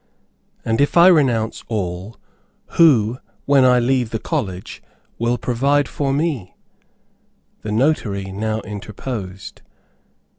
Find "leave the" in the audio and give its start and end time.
3.79-4.17